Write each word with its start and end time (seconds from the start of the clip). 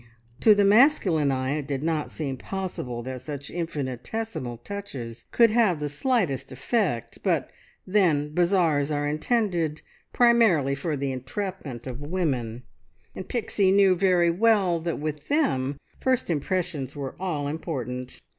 To 0.39 0.55
the 0.55 0.65
masculine 0.65 1.29
eye 1.31 1.57
it 1.57 1.67
did 1.67 1.83
not 1.83 2.09
seem 2.09 2.35
possible 2.37 3.03
that 3.03 3.21
such 3.21 3.51
infinitesimal 3.51 4.57
touches 4.57 5.25
could 5.29 5.51
have 5.51 5.79
the 5.79 5.89
slightest 5.89 6.51
effect, 6.51 7.19
but 7.21 7.51
then 7.85 8.33
bazaars 8.33 8.91
are 8.91 9.07
intended 9.07 9.83
primarily 10.11 10.73
for 10.73 10.97
the 10.97 11.11
entrapment 11.11 11.85
of 11.85 12.01
women, 12.01 12.63
and 13.13 13.29
Pixie 13.29 13.69
knew 13.71 13.93
very 13.93 14.31
well 14.31 14.79
that 14.79 14.97
with 14.97 15.27
them 15.27 15.77
first 15.99 16.31
impressions 16.31 16.95
were 16.95 17.13
all 17.21 17.47
important. 17.47 18.19